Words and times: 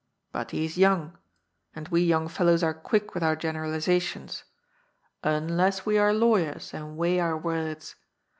But 0.31 0.49
he 0.49 0.65
is 0.65 0.79
young. 0.79 1.19
And 1.75 1.89
we 1.89 2.01
young 2.01 2.27
fellows 2.27 2.63
are 2.63 2.73
quick 2.73 3.13
with 3.13 3.21
our 3.21 3.35
generali 3.37 3.77
Bations. 3.85 4.41
Unless 5.23 5.85
we 5.85 5.99
are 5.99 6.11
lawyers 6.11 6.73
and 6.73 6.97
weigh 6.97 7.19
our 7.19 7.37
words. 7.37 7.93